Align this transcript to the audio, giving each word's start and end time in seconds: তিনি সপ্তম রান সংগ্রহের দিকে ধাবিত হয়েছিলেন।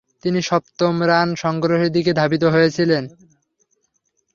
তিনি 0.23 0.39
সপ্তম 0.41 0.95
রান 1.03 1.29
সংগ্রহের 1.35 1.91
দিকে 1.91 2.11
ধাবিত 2.13 2.43
হয়েছিলেন। 2.45 3.03